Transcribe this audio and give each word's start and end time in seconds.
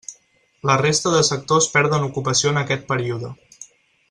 La 0.69 0.77
resta 0.81 1.11
de 1.15 1.19
sectors 1.27 1.69
perden 1.77 2.09
ocupació 2.09 2.55
en 2.55 2.61
aquest 2.63 2.89
període. 2.93 3.35